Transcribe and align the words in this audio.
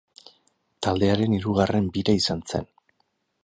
Taldearen 0.87 1.37
hirugarren 1.39 1.91
bira 1.99 2.19
izan 2.23 2.43
zen. 2.55 2.69